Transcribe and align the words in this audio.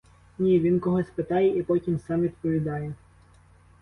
Ні, 0.39 0.59
він 0.59 0.79
когось 0.79 1.09
питає 1.15 1.57
і 1.59 1.63
потім 1.63 1.99
сам 1.99 2.21
відповідає. 2.21 2.93